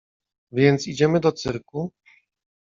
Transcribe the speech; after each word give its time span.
Więc 0.51 0.87
idziemy 0.87 1.19
do 1.19 1.31
cyrku? 1.31 1.91